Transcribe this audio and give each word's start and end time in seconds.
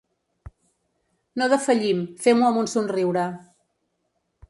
No 1.41 1.51
defallim, 1.53 2.01
fem-ho 2.27 2.51
amb 2.51 2.65
un 2.65 2.73
somriure. 2.75 3.31